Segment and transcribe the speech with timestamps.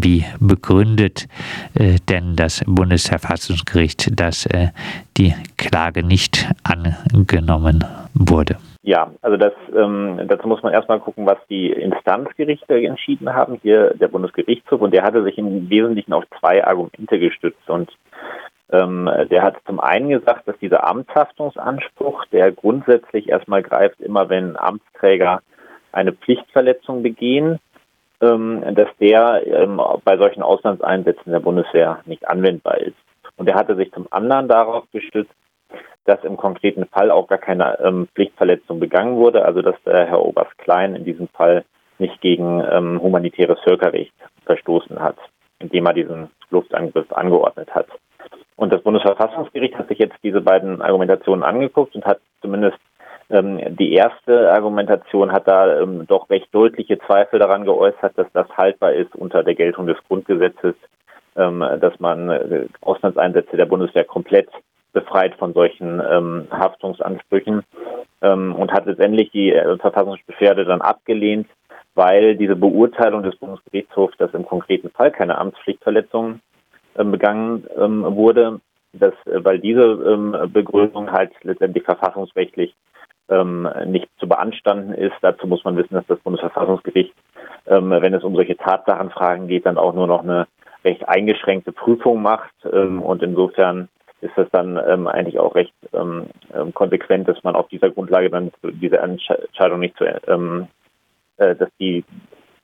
[0.00, 1.26] Wie begründet
[1.74, 4.68] äh, denn das Bundesverfassungsgericht, dass äh,
[5.16, 7.84] die Klage nicht angenommen
[8.14, 8.58] wurde?
[8.82, 13.58] Ja, also das, ähm, dazu muss man erstmal gucken, was die Instanzgerichte entschieden haben.
[13.62, 17.90] Hier der Bundesgerichtshof und der hatte sich im Wesentlichen auf zwei Argumente gestützt und
[18.70, 24.56] ähm, der hat zum einen gesagt, dass dieser Amtshaftungsanspruch, der grundsätzlich erstmal greift, immer wenn
[24.56, 25.40] Amtsträger
[25.90, 27.58] eine Pflichtverletzung begehen,
[28.20, 32.96] dass der ähm, bei solchen Auslandseinsätzen der Bundeswehr nicht anwendbar ist.
[33.36, 35.32] Und er hatte sich zum anderen darauf gestützt,
[36.04, 40.24] dass im konkreten Fall auch gar keine ähm, Pflichtverletzung begangen wurde, also dass der Herr
[40.24, 41.64] Oberst Klein in diesem Fall
[41.98, 44.14] nicht gegen ähm, humanitäres Völkerrecht
[44.46, 45.16] verstoßen hat,
[45.58, 47.86] indem er diesen Luftangriff angeordnet hat.
[48.56, 52.87] Und das Bundesverfassungsgericht hat sich jetzt diese beiden Argumentationen angeguckt und hat zumindest ähm,
[53.30, 58.94] die erste Argumentation hat da ähm, doch recht deutliche Zweifel daran geäußert, dass das haltbar
[58.94, 60.74] ist unter der Geltung des Grundgesetzes,
[61.36, 64.48] ähm, dass man äh, Auslandseinsätze der Bundeswehr komplett
[64.92, 67.62] befreit von solchen ähm, Haftungsansprüchen
[68.22, 71.46] ähm, und hat letztendlich die äh, Verfassungsbeschwerde dann abgelehnt,
[71.94, 76.40] weil diese Beurteilung des Bundesgerichtshofs, dass im konkreten Fall keine Amtspflichtverletzung
[76.96, 78.60] ähm, begangen ähm, wurde,
[78.92, 82.74] dass, äh, weil diese ähm, Begründung halt letztendlich verfassungsrechtlich
[83.86, 85.14] nicht zu beanstanden ist.
[85.20, 87.12] Dazu muss man wissen, dass das Bundesverfassungsgericht,
[87.66, 90.46] wenn es um solche Tatsachenfragen geht, dann auch nur noch eine
[90.84, 92.64] recht eingeschränkte Prüfung macht.
[92.64, 93.88] und insofern
[94.20, 95.74] ist das dann eigentlich auch recht
[96.74, 100.04] konsequent, dass man auf dieser Grundlage dann diese Entscheidung nicht zu,
[101.38, 102.04] äh, dass die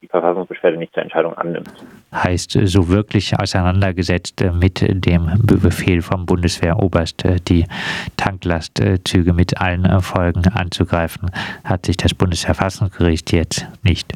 [0.00, 1.72] die Verfassungsbeschwerde nicht zur Entscheidung annimmt.
[2.12, 7.66] Heißt so wirklich auseinandergesetzt mit dem Befehl vom Bundeswehroberst, die
[8.16, 11.30] Tanklastzüge mit allen Folgen anzugreifen,
[11.64, 14.14] hat sich das Bundesverfassungsgericht jetzt nicht.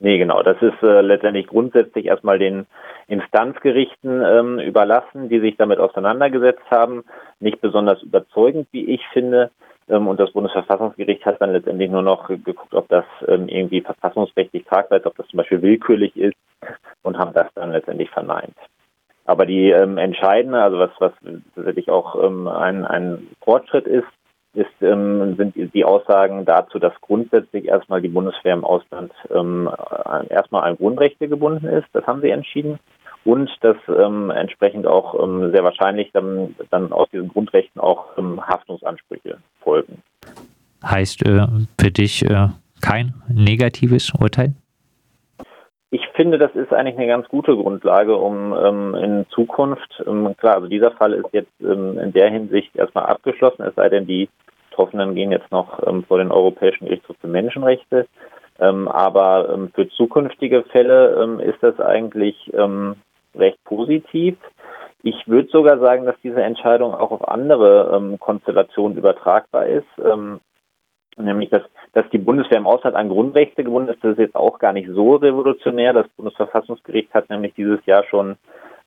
[0.00, 0.42] Nee, genau.
[0.42, 2.66] Das ist äh, letztendlich grundsätzlich erstmal den
[3.08, 7.04] Instanzgerichten ähm, überlassen, die sich damit auseinandergesetzt haben.
[7.40, 9.50] Nicht besonders überzeugend, wie ich finde.
[9.88, 14.64] Ähm, und das Bundesverfassungsgericht hat dann letztendlich nur noch geguckt, ob das ähm, irgendwie verfassungsrechtlich
[14.64, 16.36] tragbar ist, ob das zum Beispiel willkürlich ist
[17.02, 18.56] und haben das dann letztendlich verneint.
[19.24, 21.12] Aber die ähm, entscheidende, also was, was
[21.54, 24.06] tatsächlich auch ähm, ein, ein Fortschritt ist,
[24.54, 29.70] ist, ähm, sind die Aussagen dazu, dass grundsätzlich erstmal die Bundeswehr im Ausland ähm,
[30.30, 31.86] erstmal an Grundrechte gebunden ist.
[31.92, 32.78] Das haben sie entschieden
[33.24, 38.40] und dass ähm, entsprechend auch ähm, sehr wahrscheinlich dann, dann aus diesen Grundrechten auch ähm,
[38.46, 40.02] Haftungsansprüche folgen.
[40.82, 41.46] Heißt äh,
[41.78, 42.48] für dich äh,
[42.80, 44.54] kein negatives Urteil?
[45.90, 50.56] Ich finde, das ist eigentlich eine ganz gute Grundlage, um ähm, in Zukunft, ähm, klar,
[50.56, 54.28] also dieser Fall ist jetzt ähm, in der Hinsicht erstmal abgeschlossen, es sei denn, die
[54.70, 58.06] Betroffenen gehen jetzt noch ähm, vor den Europäischen Gerichtshof für Menschenrechte.
[58.60, 62.50] Ähm, aber ähm, für zukünftige Fälle ist das eigentlich
[63.34, 64.36] recht positiv.
[65.02, 69.86] Ich würde sogar sagen, dass diese Entscheidung auch auf andere ähm, Konstellationen übertragbar ist.
[70.04, 70.40] Ähm,
[71.16, 74.02] nämlich, dass, dass die Bundeswehr im Ausland an Grundrechte gebunden ist.
[74.02, 75.92] Das ist jetzt auch gar nicht so revolutionär.
[75.92, 78.36] Das Bundesverfassungsgericht hat nämlich dieses Jahr schon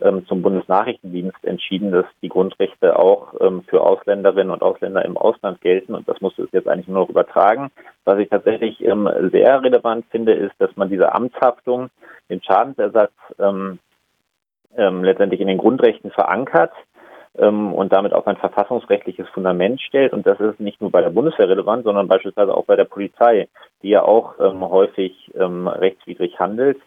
[0.00, 5.60] ähm, zum Bundesnachrichtendienst entschieden, dass die Grundrechte auch ähm, für Ausländerinnen und Ausländer im Ausland
[5.60, 5.94] gelten.
[5.94, 7.70] Und das muss es jetzt eigentlich nur noch übertragen.
[8.04, 11.90] Was ich tatsächlich ähm, sehr relevant finde, ist, dass man diese Amtshaftung,
[12.28, 13.78] den Schadensersatz ähm,
[14.76, 16.72] ähm, letztendlich in den Grundrechten verankert
[17.38, 20.12] ähm, und damit auch ein verfassungsrechtliches Fundament stellt.
[20.12, 23.48] Und das ist nicht nur bei der Bundeswehr relevant, sondern beispielsweise auch bei der Polizei,
[23.82, 26.78] die ja auch ähm, häufig ähm, rechtswidrig handelt.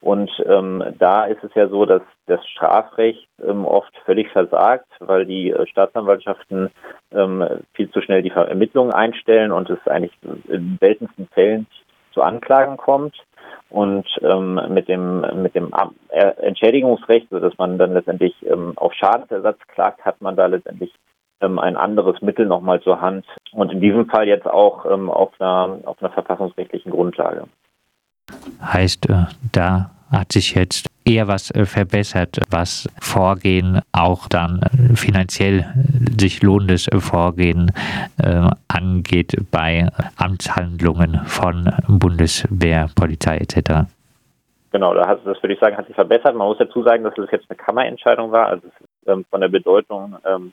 [0.00, 5.26] Und ähm, da ist es ja so, dass das Strafrecht ähm, oft völlig versagt, weil
[5.26, 6.70] die äh, Staatsanwaltschaften
[7.12, 10.16] ähm, viel zu schnell die Ermittlungen einstellen und es eigentlich
[10.46, 11.66] in seltensten Fällen
[12.12, 13.16] zu Anklagen kommt.
[13.70, 15.74] Und ähm, mit dem mit dem
[16.08, 20.94] Entschädigungsrecht, so dass man dann letztendlich ähm, auf Schadensersatz klagt, hat man da letztendlich
[21.42, 23.26] ähm, ein anderes Mittel nochmal zur Hand.
[23.52, 27.44] Und in diesem Fall jetzt auch ähm, auf einer auf einer verfassungsrechtlichen Grundlage.
[28.62, 34.94] Heißt, äh, da hat sich jetzt eher was äh, verbessert, was Vorgehen auch dann äh,
[34.94, 35.66] finanziell
[36.18, 37.72] sich lohnendes Vorgehen
[38.22, 43.88] äh, angeht bei Amtshandlungen von Bundeswehr, Polizei etc.
[44.70, 46.34] Genau, das würde ich sagen, hat sich verbessert.
[46.34, 48.68] Man muss dazu sagen, dass es jetzt eine Kammerentscheidung war, also
[49.06, 50.52] ähm, von der Bedeutung ähm,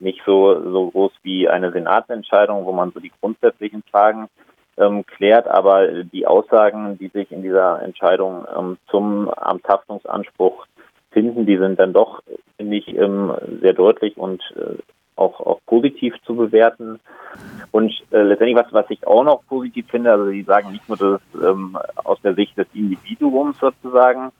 [0.00, 4.28] nicht so, so groß wie eine Senatsentscheidung, wo man so die grundsätzlichen Fragen
[4.76, 10.66] ähm, klärt, aber die Aussagen, die sich in dieser Entscheidung ähm, zum Amtshaftungsanspruch
[11.10, 12.22] finden, die sind dann doch,
[12.56, 14.76] finde ich, ähm, sehr deutlich und äh,
[15.16, 17.00] auch, auch positiv zu bewerten.
[17.70, 20.98] Und äh, letztendlich, was, was ich auch noch positiv finde, also Sie sagen nicht nur
[20.98, 24.30] das ähm, aus der Sicht des Individuums sozusagen,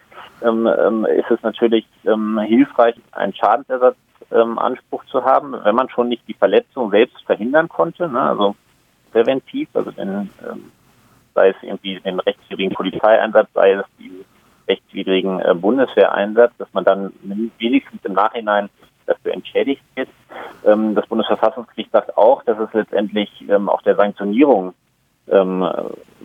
[0.43, 6.09] ähm, ähm, ist es natürlich ähm, hilfreich, einen Schadensersatzanspruch ähm, zu haben, wenn man schon
[6.09, 8.21] nicht die Verletzung selbst verhindern konnte, ne?
[8.21, 8.57] also
[9.15, 10.73] präventiv, also wenn, ähm,
[11.35, 14.25] sei es irgendwie den rechtswidrigen Polizeieinsatz, sei es den
[14.69, 17.13] rechtswidrigen äh, Bundeswehreinsatz, dass man dann
[17.59, 18.69] wenigstens im Nachhinein
[19.07, 20.09] dafür entschädigt wird.
[20.67, 24.75] Ähm, das Bundesverfassungsgericht sagt auch, dass es letztendlich ähm, auch der Sanktionierung
[25.29, 25.65] ähm,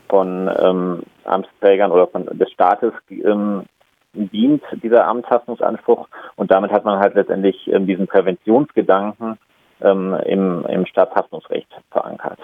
[0.08, 3.66] von ähm, Amtsträgern oder von des Staates ähm,
[4.14, 6.08] dient, dieser Amtshaftungsanspruch.
[6.38, 9.38] Und damit hat man halt letztendlich ähm, diesen Präventionsgedanken
[9.82, 12.38] im, im Staatshaftungsrecht verankert.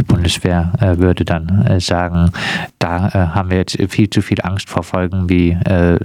[0.00, 2.32] Die Bundeswehr äh, würde dann äh, sagen,
[2.78, 5.98] da äh, haben wir jetzt viel zu viel Angst vor Folgen, wie äh,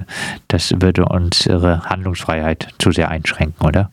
[0.50, 3.89] das würde unsere Handlungsfreiheit zu sehr einschränken, oder?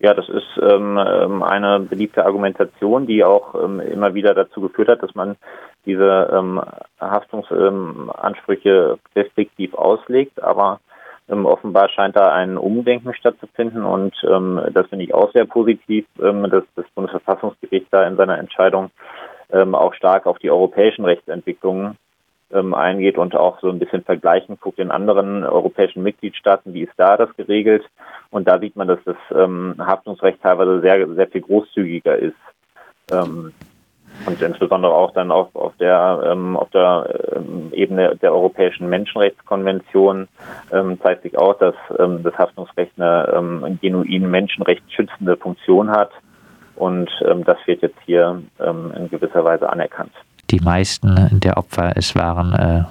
[0.00, 4.88] Ja, das ist ähm, ähm eine beliebte Argumentation, die auch ähm, immer wieder dazu geführt
[4.88, 5.36] hat, dass man
[5.86, 6.60] diese ähm,
[7.00, 10.42] Haftungsansprüche restriktiv auslegt.
[10.42, 10.80] Aber
[11.28, 16.06] ähm, offenbar scheint da ein Umdenken stattzufinden und ähm, das finde ich auch sehr positiv,
[16.20, 18.90] ähm, dass das Bundesverfassungsgericht da in seiner Entscheidung
[19.50, 21.96] ähm, auch stark auf die europäischen Rechtsentwicklungen
[22.52, 26.92] ähm, eingeht und auch so ein bisschen vergleichen guckt in anderen europäischen Mitgliedstaaten, wie ist
[26.96, 27.84] da das geregelt.
[28.30, 32.36] Und da sieht man, dass das ähm, Haftungsrecht teilweise sehr, sehr viel großzügiger ist.
[34.26, 40.28] Und insbesondere auch dann auf, auf der, ähm, auf der ähm, Ebene der Europäischen Menschenrechtskonvention
[40.72, 46.10] ähm, zeigt sich auch, dass ähm, das Haftungsrecht eine ähm, genuin menschenrechtsschützende Funktion hat.
[46.76, 50.12] Und ähm, das wird jetzt hier ähm, in gewisser Weise anerkannt.
[50.50, 52.84] Die meisten der Opfer, es waren äh,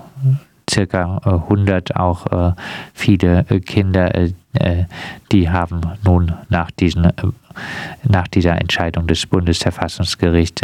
[0.73, 2.51] circa 100 äh, auch äh,
[2.93, 4.11] viele äh, Kinder,
[5.31, 7.11] die haben nun nach, diesen,
[8.07, 10.61] nach dieser Entscheidung des Bundesverfassungsgerichts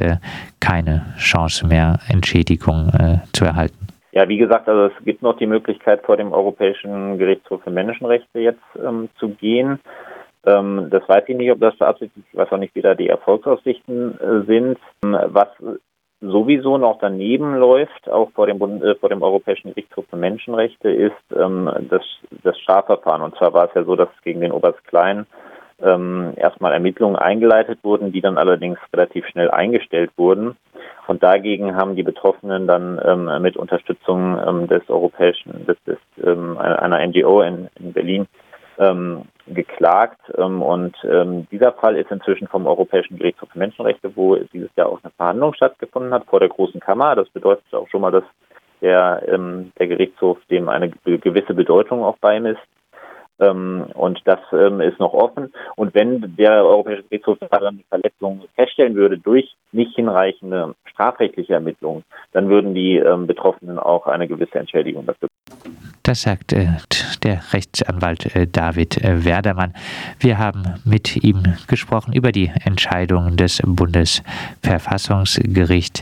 [0.59, 2.91] keine Chance mehr, Entschädigung
[3.33, 3.87] zu erhalten.
[4.11, 8.39] Ja, wie gesagt, also es gibt noch die Möglichkeit, vor dem Europäischen Gerichtshof für Menschenrechte
[8.39, 9.79] jetzt ähm, zu gehen.
[10.45, 12.33] Ähm, das weiß ich nicht, ob das beabsichtigt ist.
[12.33, 14.77] Ich weiß auch nicht, wie da die Erfolgsaussichten äh, sind.
[15.03, 15.47] Ähm, was
[16.21, 20.89] sowieso noch daneben läuft, auch vor dem, Bund, äh, vor dem Europäischen Gerichtshof für Menschenrechte,
[20.89, 22.03] ist ähm, das,
[22.43, 23.21] das Strafverfahren.
[23.21, 25.25] Und zwar war es ja so, dass gegen den Oberst Klein
[25.81, 30.57] ähm, erstmal Ermittlungen eingeleitet wurden, die dann allerdings relativ schnell eingestellt wurden.
[31.07, 36.57] Und dagegen haben die Betroffenen dann ähm, mit Unterstützung ähm, des europäischen, des, des, ähm,
[36.57, 38.27] einer NGO in, in Berlin
[38.77, 40.19] ähm, geklagt.
[40.37, 44.89] Ähm, und ähm, dieser Fall ist inzwischen vom Europäischen Gerichtshof für Menschenrechte, wo dieses Jahr
[44.89, 47.13] auch eine Verhandlung stattgefunden hat vor der Großen Kammer.
[47.13, 48.23] Das bedeutet auch schon mal, dass
[48.79, 52.61] der, ähm, der Gerichtshof dem eine gewisse Bedeutung auch beimisst.
[53.39, 55.53] Ähm, und das ähm, ist noch offen.
[55.75, 62.03] Und wenn der Europäische Gerichtshof daran die Verletzung feststellen würde durch nicht hinreichende strafrechtliche Ermittlungen,
[62.33, 65.29] dann würden die ähm, Betroffenen auch eine gewisse Entschädigung dafür.
[66.03, 66.67] Das sagt äh,
[67.23, 69.73] der Rechtsanwalt äh, David äh, Werdermann.
[70.19, 76.01] Wir haben mit ihm gesprochen über die Entscheidung des Bundesverfassungsgerichts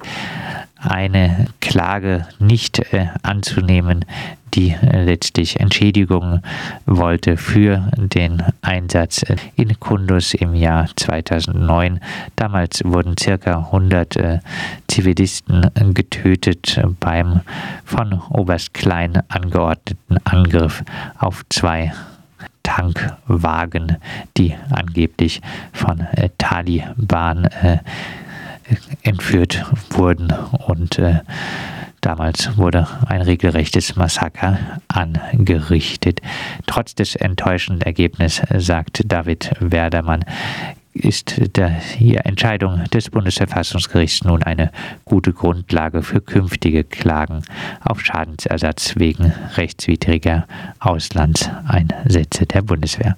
[0.80, 4.06] eine Klage nicht äh, anzunehmen,
[4.54, 6.42] die äh, letztlich Entschädigung
[6.86, 9.24] wollte für den Einsatz
[9.56, 12.00] in Kundus im Jahr 2009.
[12.36, 14.40] Damals wurden circa 100 äh,
[14.88, 17.42] Zivilisten getötet beim
[17.86, 20.84] von Oberst Klein angeordneten Angriff
[21.18, 21.92] auf zwei
[22.64, 23.98] Tankwagen,
[24.38, 25.42] die angeblich
[25.72, 27.78] von äh, Taliban äh,
[29.04, 30.32] entführt wurden
[30.68, 31.20] und äh,
[32.02, 36.22] damals wurde ein regelrechtes Massaker angerichtet.
[36.66, 40.24] Trotz des enttäuschenden Ergebnisses sagt David Werdermann,
[40.98, 44.72] ist die Entscheidung des Bundesverfassungsgerichts nun eine
[45.06, 47.44] gute Grundlage für künftige Klagen
[47.84, 50.48] auf Schadensersatz wegen rechtswidriger
[50.80, 53.16] Auslandseinsätze der Bundeswehr.